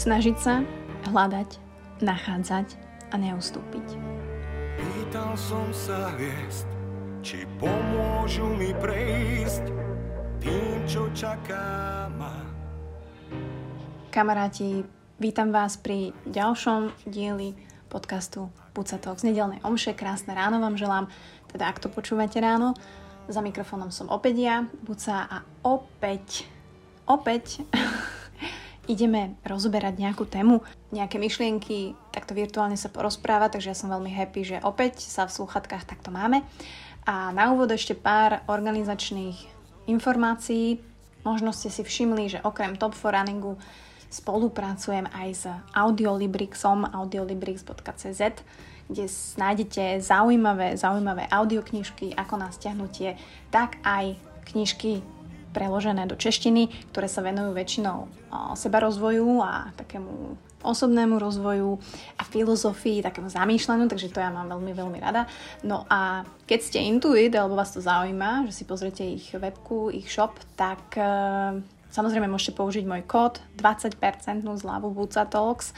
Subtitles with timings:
[0.00, 0.64] Snažiť sa,
[1.12, 1.60] hľadať,
[2.00, 2.72] nachádzať
[3.12, 4.00] a neustúpiť.
[4.80, 6.64] Pýtal som sa hviezd,
[7.20, 9.60] či pomôžu mi prejsť
[10.40, 12.32] tým, čo čaká ma.
[14.08, 14.88] Kamaráti,
[15.20, 17.52] vítam vás pri ďalšom dieli
[17.92, 19.92] podcastu Pucatok z nedelnej omše.
[19.92, 21.12] Krásne ráno vám želám,
[21.52, 22.72] teda ak to počúvate ráno.
[23.28, 26.48] Za mikrofónom som opäť ja, Buca, a opäť,
[27.04, 27.68] opäť
[28.88, 34.40] ideme rozoberať nejakú tému, nejaké myšlienky, takto virtuálne sa porozpráva, takže ja som veľmi happy,
[34.44, 36.40] že opäť sa v sluchatkách takto máme.
[37.04, 39.36] A na úvod ešte pár organizačných
[39.88, 40.80] informácií.
[41.26, 43.56] Možno ste si všimli, že okrem Top for Runningu
[44.10, 48.22] spolupracujem aj s Audiolibrixom, audiolibrix.cz,
[48.90, 49.04] kde
[49.38, 53.14] nájdete zaujímavé, zaujímavé audioknižky ako na stiahnutie,
[53.54, 54.18] tak aj
[54.50, 54.98] knižky
[55.50, 58.06] preložené do češtiny, ktoré sa venujú väčšinou
[58.54, 61.80] sebarozvoju a takému osobnému rozvoju
[62.20, 65.24] a filozofii, takému zamýšľaniu, takže to ja mám veľmi, veľmi rada.
[65.64, 70.12] No a keď ste intuit, alebo vás to zaujíma, že si pozriete ich webku, ich
[70.12, 71.08] shop, tak e,
[71.88, 73.96] samozrejme môžete použiť môj kód 20%
[74.44, 75.72] zľavu Buca Talks.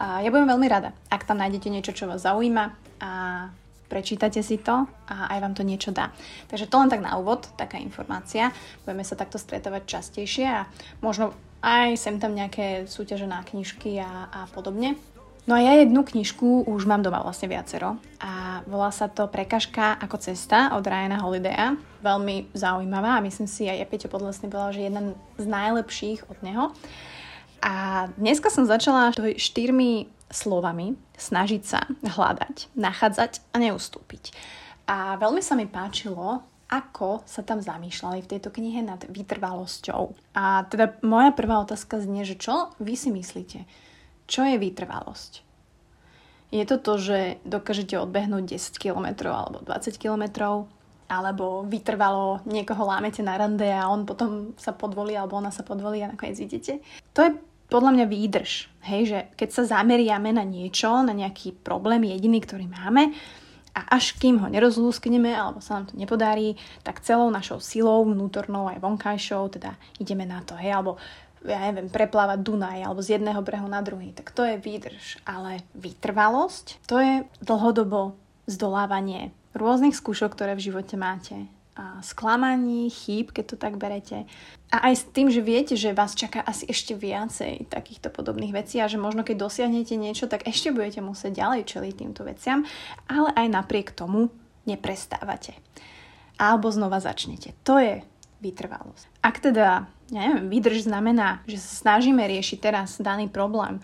[0.00, 2.64] A ja budem veľmi rada, ak tam nájdete niečo, čo vás zaujíma
[3.00, 3.12] a
[3.90, 6.14] prečítate si to a aj vám to niečo dá.
[6.46, 8.54] Takže to len tak na úvod, taká informácia.
[8.86, 10.70] Budeme sa takto stretávať častejšie a
[11.02, 14.94] možno aj sem tam nejaké súťaže na knižky a, a podobne.
[15.48, 19.98] No a ja jednu knižku už mám doma vlastne viacero a volá sa to Prekažka
[19.98, 21.74] ako cesta od Ryana Holidaya.
[22.04, 25.06] Veľmi zaujímavá a myslím si aj Peťo Podlesný povedal, že jeden
[25.40, 26.64] z najlepších od neho.
[27.60, 34.32] A dneska som začala štyrmi slovami snažiť sa hľadať, nachádzať a neustúpiť.
[34.86, 40.34] A veľmi sa mi páčilo, ako sa tam zamýšľali v tejto knihe nad vytrvalosťou.
[40.38, 43.66] A teda moja prvá otázka znie, že čo vy si myslíte?
[44.30, 45.32] Čo je vytrvalosť?
[46.50, 50.22] Je to to, že dokážete odbehnúť 10 km alebo 20 km,
[51.10, 56.02] alebo vytrvalo niekoho lámete na rande a on potom sa podvolí alebo ona sa podvolí
[56.06, 56.78] a nakoniec idete.
[57.18, 57.30] To je
[57.70, 58.52] podľa mňa výdrž.
[58.84, 63.14] Hej, že keď sa zameriame na niečo, na nejaký problém jediný, ktorý máme,
[63.70, 68.66] a až kým ho nerozlúskneme alebo sa nám to nepodarí, tak celou našou silou, vnútornou
[68.66, 70.98] aj vonkajšou, teda ideme na to, hej, alebo
[71.46, 75.22] ja neviem, preplávať Dunaj alebo z jedného brehu na druhý, tak to je výdrž.
[75.24, 81.48] Ale vytrvalosť, to je dlhodobo zdolávanie rôznych skúšok, ktoré v živote máte
[82.00, 84.24] sklamaní, chýb, keď to tak berete.
[84.70, 88.78] A aj s tým, že viete, že vás čaká asi ešte viacej takýchto podobných vecí
[88.78, 92.62] a že možno keď dosiahnete niečo, tak ešte budete musieť ďalej čeliť týmto veciam,
[93.10, 94.30] ale aj napriek tomu
[94.68, 95.58] neprestávate.
[96.38, 97.52] Alebo znova začnete.
[97.66, 98.00] To je
[98.40, 99.04] vytrvalosť.
[99.20, 103.82] Ak teda, ja neviem, vydrž znamená, že sa snažíme riešiť teraz daný problém e,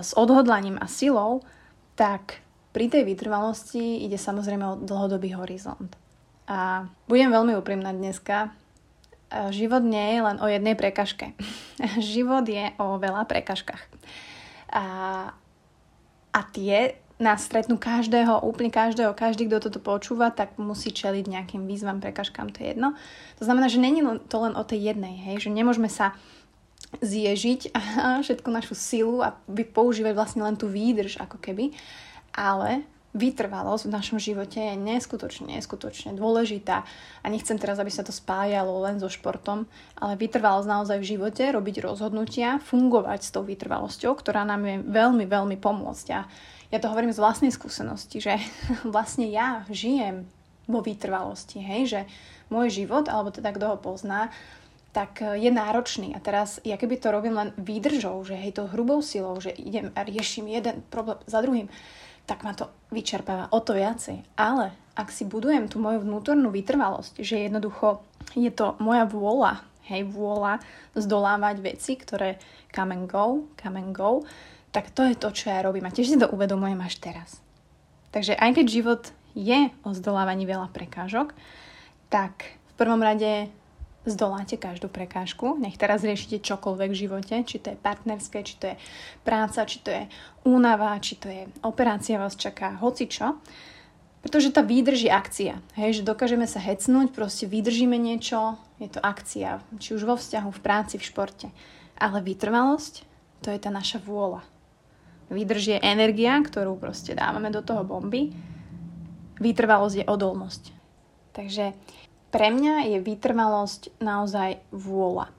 [0.00, 1.44] s odhodlaním a silou,
[1.94, 2.40] tak
[2.74, 5.94] pri tej vytrvalosti ide samozrejme o dlhodobý horizont.
[6.44, 8.52] A budem veľmi úprimná dneska.
[9.50, 11.32] Život nie je len o jednej prekažke.
[12.14, 13.82] Život je o veľa prekažkách.
[14.74, 14.84] A,
[16.34, 21.62] a tie nás stretnú každého, úplne každého, každý, kto toto počúva, tak musí čeliť nejakým
[21.64, 22.98] výzvam, prekažkám, to je jedno.
[23.38, 26.18] To znamená, že není to len o tej jednej, hej, že nemôžeme sa
[26.98, 27.70] zježiť
[28.26, 31.70] všetku našu silu a používať vlastne len tú výdrž, ako keby,
[32.34, 32.82] ale
[33.14, 36.82] vytrvalosť v našom živote je neskutočne, neskutočne dôležitá.
[37.22, 41.46] A nechcem teraz, aby sa to spájalo len so športom, ale vytrvalosť naozaj v živote,
[41.46, 46.06] robiť rozhodnutia, fungovať s tou vytrvalosťou, ktorá nám je veľmi, veľmi pomôcť.
[46.10, 46.26] A
[46.74, 48.34] ja to hovorím z vlastnej skúsenosti, že
[48.94, 50.26] vlastne ja žijem
[50.66, 52.00] vo vytrvalosti, hej, že
[52.50, 54.34] môj život, alebo teda kto ho pozná,
[54.94, 56.14] tak je náročný.
[56.14, 59.90] A teraz, ja keby to robím len výdržou, že hej, to hrubou silou, že idem
[59.98, 61.66] a riešim jeden problém za druhým,
[62.24, 64.24] tak ma to vyčerpáva o to viacej.
[64.36, 68.00] Ale ak si budujem tú moju vnútornú vytrvalosť, že jednoducho
[68.38, 70.62] je to moja vôľa, hej, vôľa
[70.96, 72.40] zdolávať veci, ktoré
[72.72, 74.24] come and go, come and go,
[74.72, 75.86] tak to je to, čo ja robím.
[75.86, 77.38] A tiež si to uvedomujem až teraz.
[78.10, 79.02] Takže aj keď život
[79.34, 81.34] je o zdolávaní veľa prekážok,
[82.10, 83.50] tak v prvom rade
[84.04, 85.56] zdoláte každú prekážku.
[85.56, 88.76] Nech teraz riešite čokoľvek v živote, či to je partnerské, či to je
[89.24, 90.04] práca, či to je
[90.44, 93.40] únava, či to je operácia vás čaká, hoci čo.
[94.24, 95.54] Pretože tá výdrž je akcia.
[95.76, 100.48] Hej, že dokážeme sa hecnúť, proste vydržíme niečo, je to akcia, či už vo vzťahu,
[100.48, 101.48] v práci, v športe.
[102.00, 103.04] Ale vytrvalosť,
[103.44, 104.40] to je tá naša vôľa.
[105.28, 108.32] Výdrž je energia, ktorú proste dávame do toho bomby.
[109.40, 110.62] Vytrvalosť je odolnosť.
[111.36, 111.74] Takže
[112.34, 115.30] pre mňa je vytrvalosť naozaj vôľa.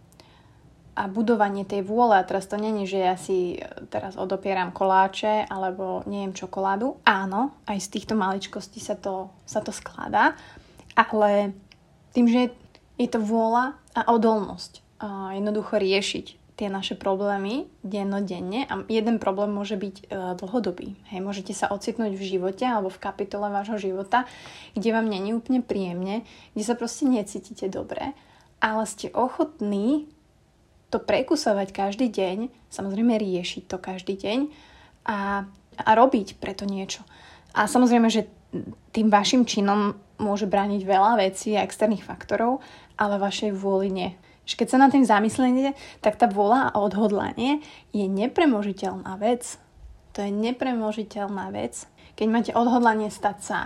[0.95, 3.59] a budovanie tej vôle, a teraz to není, že ja si
[3.91, 7.03] teraz odopieram koláče alebo neviem čokoládu.
[7.03, 10.39] Áno, aj z týchto maličkostí sa to, sa to skladá,
[10.95, 11.51] ale
[12.15, 12.55] tým, že
[12.95, 14.79] je to vôľa a odolnosť.
[15.03, 20.03] A jednoducho riešiť tie naše problémy dennodenne a jeden problém môže byť e,
[20.39, 20.95] dlhodobý.
[21.11, 24.23] Hej, môžete sa ocitnúť v živote alebo v kapitole vášho života,
[24.71, 26.23] kde vám není úplne príjemne,
[26.55, 28.15] kde sa proste necítite dobre,
[28.63, 30.07] ale ste ochotní
[30.87, 34.39] to prekusovať každý deň, samozrejme riešiť to každý deň
[35.11, 35.43] a,
[35.75, 37.03] a robiť preto niečo.
[37.51, 38.31] A samozrejme, že
[38.95, 42.63] tým vašim činom môže brániť veľa vecí a externých faktorov,
[42.95, 44.09] ale vašej vôli nie.
[44.45, 45.73] Keď sa na tým zamyslíte,
[46.05, 49.57] tak tá vôľa a odhodlanie je nepremožiteľná vec.
[50.13, 51.89] To je nepremožiteľná vec.
[52.13, 53.59] Keď máte odhodlanie stať sa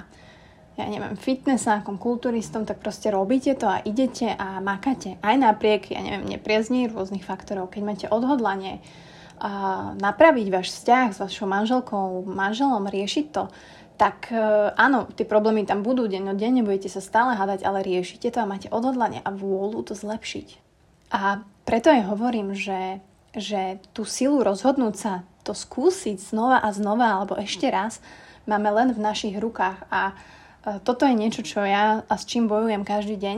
[0.79, 5.19] ja neviem, fitnessákom, kulturistom, tak proste robíte to a idete a makáte.
[5.19, 7.67] Aj napriek, ja neviem, nepriazní rôznych faktorov.
[7.67, 8.79] Keď máte odhodlanie
[9.39, 13.51] a napraviť váš vzťah s vašou manželkou, manželom, riešiť to,
[13.99, 14.39] tak e,
[14.75, 18.71] áno, tie problémy tam budú denne, budete sa stále hádať, ale riešite to a máte
[18.71, 20.68] odhodlanie a vôľu to zlepšiť.
[21.09, 23.01] A preto aj hovorím, že,
[23.33, 28.01] že tú silu rozhodnúť sa to skúsiť znova a znova alebo ešte raz
[28.45, 30.13] máme len v našich rukách a
[30.83, 33.37] toto je niečo, čo ja a s čím bojujem každý deň.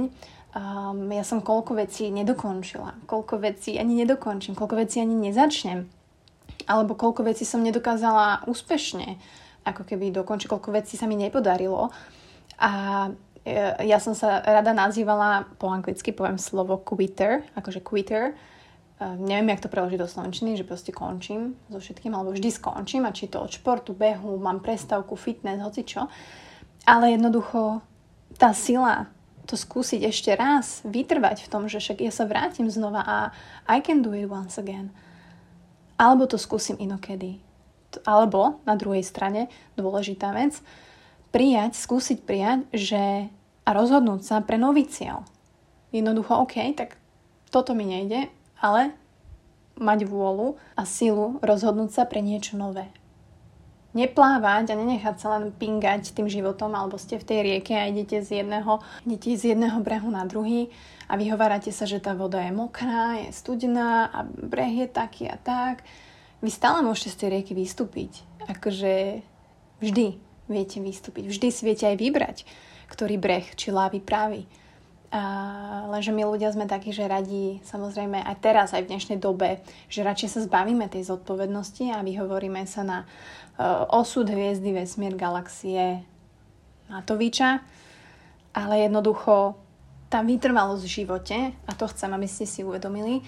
[0.51, 5.87] Um, ja som koľko vecí nedokončila, koľko vecí ani nedokončím, koľko vecí ani nezačnem,
[6.67, 9.15] alebo koľko vecí som nedokázala úspešne
[9.63, 11.93] ako keby dokončiť, koľko vecí sa mi nepodarilo.
[12.59, 12.71] A
[13.07, 13.30] e,
[13.81, 18.37] ja som sa rada nazývala, po anglicky poviem slovo quitter, akože quitter,
[19.01, 23.09] Uh, neviem, jak to preložiť do slovenčiny, že proste končím so všetkým, alebo vždy skončím,
[23.09, 26.05] a či to od športu, behu, mám prestávku, fitness, hoci čo.
[26.85, 27.81] Ale jednoducho
[28.37, 29.09] tá sila
[29.49, 33.17] to skúsiť ešte raz, vytrvať v tom, že však ja sa vrátim znova a
[33.65, 34.93] I can do it once again.
[35.97, 37.41] Alebo to skúsim inokedy.
[38.05, 39.49] Alebo na druhej strane,
[39.81, 40.61] dôležitá vec,
[41.31, 43.31] prijať, skúsiť prijať, že
[43.63, 45.23] a rozhodnúť sa pre nový cieľ.
[45.91, 46.99] Jednoducho, OK, tak
[47.51, 48.95] toto mi nejde, ale
[49.79, 52.91] mať vôľu a silu rozhodnúť sa pre niečo nové
[53.91, 58.23] neplávať a nenechať sa len pingať tým životom, alebo ste v tej rieke a idete
[58.23, 60.71] z jedného, idete z jedného brehu na druhý
[61.11, 65.35] a vyhovárate sa, že tá voda je mokrá, je studená a breh je taký a
[65.35, 65.83] tak.
[66.39, 68.23] Vy stále môžete z tej rieky vystúpiť.
[68.47, 69.21] Akože
[69.83, 70.17] vždy
[70.51, 71.31] viete vystúpiť.
[71.31, 72.37] Vždy si viete aj vybrať,
[72.91, 74.43] ktorý breh, či lávy pravý.
[75.11, 79.59] A, lenže my ľudia sme takí, že radí, samozrejme aj teraz, aj v dnešnej dobe,
[79.91, 86.07] že radšej sa zbavíme tej zodpovednosti a vyhovoríme sa na uh, osud hviezdy, vesmír, galaxie
[86.87, 87.59] Matoviča,
[88.55, 89.59] ale jednoducho
[90.07, 93.19] tá vytrvalosť v živote, a to chcem, aby ste si uvedomili,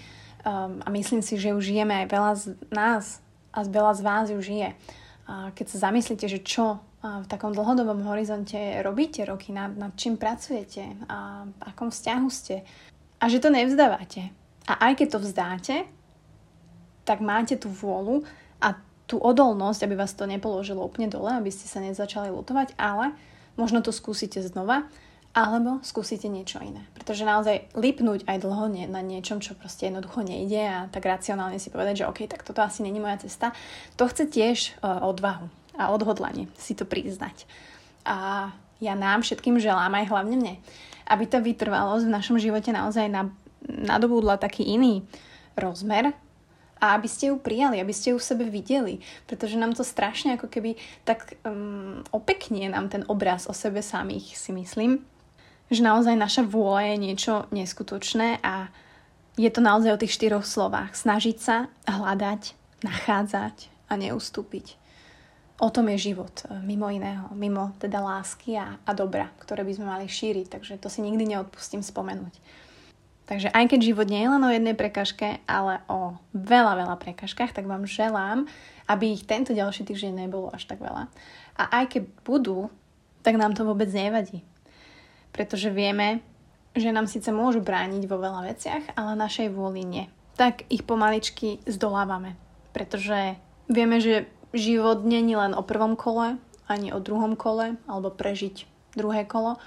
[0.47, 3.19] um, a myslím si, že už žijeme aj veľa z nás
[3.51, 4.71] a veľa z vás ju žije.
[5.27, 10.15] A keď sa zamyslíte, že čo v takom dlhodobom horizonte robíte roky, nad, nad čím
[10.15, 12.63] pracujete, a v akom vzťahu ste
[13.19, 14.31] a že to nevzdávate.
[14.71, 15.75] A aj keď to vzdáte,
[17.03, 18.23] tak máte tú vôľu
[18.63, 23.11] a tú odolnosť, aby vás to nepoložilo úplne dole, aby ste sa nezačali lutovať, ale
[23.59, 24.87] možno to skúsite znova,
[25.35, 26.87] alebo skúsite niečo iné.
[26.95, 31.67] Pretože naozaj lipnúť aj dlho na niečom, čo proste jednoducho nejde a tak racionálne si
[31.67, 33.51] povedať, že OK, tak toto asi není moja cesta,
[33.99, 37.45] to chce tiež uh, odvahu a odhodlanie si to priznať.
[38.05, 38.49] A
[38.83, 40.55] ja nám všetkým želám, aj hlavne mne,
[41.07, 43.07] aby tá vytrvalosť v našom živote naozaj
[43.63, 45.07] nadobúdla taký iný
[45.55, 46.11] rozmer
[46.83, 50.35] a aby ste ju prijali, aby ste ju v sebe videli, pretože nám to strašne
[50.35, 50.75] ako keby
[51.07, 54.99] tak um, opeknie nám ten obraz o sebe samých, si myslím,
[55.71, 58.67] že naozaj naša vôľa je niečo neskutočné a
[59.39, 60.93] je to naozaj o tých štyroch slovách.
[60.93, 62.51] Snažiť sa, hľadať,
[62.83, 64.82] nachádzať a neustúpiť
[65.63, 69.71] o tom je život, e, mimo iného, mimo teda lásky a, a dobra, ktoré by
[69.71, 72.35] sme mali šíriť, takže to si nikdy neodpustím spomenúť.
[73.23, 77.55] Takže aj keď život nie je len o jednej prekažke, ale o veľa, veľa prekažkách,
[77.55, 78.51] tak vám želám,
[78.91, 81.07] aby ich tento ďalší týždeň nebolo až tak veľa.
[81.55, 82.67] A aj keď budú,
[83.23, 84.43] tak nám to vôbec nevadí.
[85.31, 86.19] Pretože vieme,
[86.75, 90.05] že nám síce môžu brániť vo veľa veciach, ale našej vôli nie.
[90.35, 92.35] Tak ich pomaličky zdolávame.
[92.75, 93.39] Pretože
[93.71, 96.37] vieme, že život není len o prvom kole,
[96.69, 99.57] ani o druhom kole, alebo prežiť druhé kolo,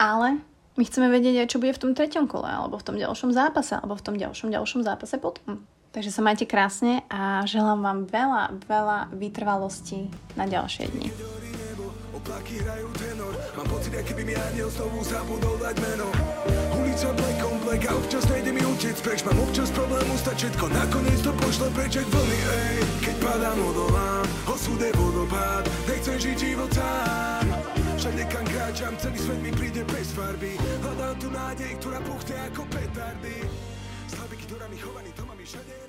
[0.00, 0.40] ale
[0.80, 3.76] my chceme vedieť aj, čo bude v tom treťom kole, alebo v tom ďalšom zápase,
[3.76, 5.62] alebo v tom ďalšom ďalšom zápase potom.
[5.90, 10.06] Takže sa majte krásne a želám vám veľa, veľa vytrvalosti
[10.38, 11.10] na ďalšie dni.
[12.14, 16.06] Oblaky hrajú tenor Mám pocit, aký by mi aniel znovu zabudol dať meno
[16.76, 18.62] Ulica black on black a občas nejde mi
[19.00, 22.76] preč, mám občas problém ustať všetko Nakoniec to pošle preč jak vlny, ej.
[23.00, 27.44] Keď padám odolám, osud je vodopád Nechcem žiť život sám.
[28.00, 30.56] Všade kam kráčam, celý svet mi príde bez farby.
[30.80, 33.36] Hľadám tu nádej, ktorá puchne ako petardy.
[34.08, 35.79] Slaviky, ktorá mi chovaný, to mám všade